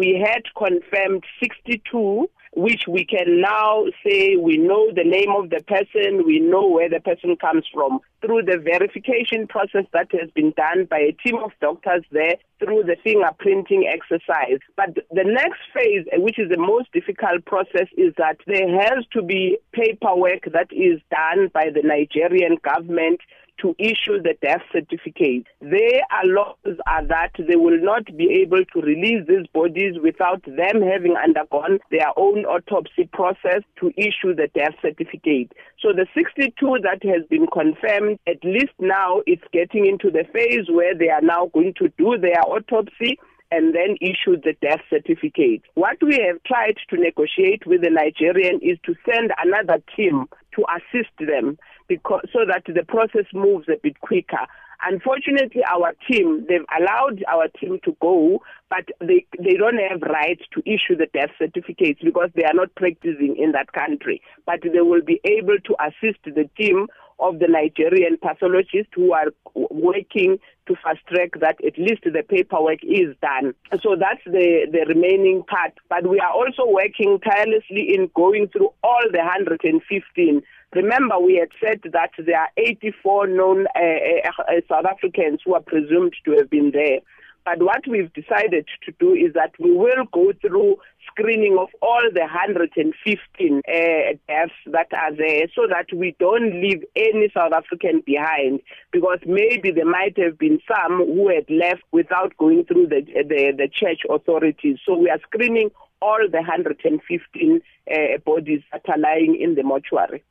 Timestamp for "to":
19.12-19.22, 23.62-23.74, 28.72-28.80, 33.80-33.92, 41.78-41.88, 46.90-46.96, 48.86-48.94, 50.54-50.64, 57.84-57.94, 60.54-60.60, 65.66-65.76, 70.66-70.74, 86.24-86.36, 88.84-88.92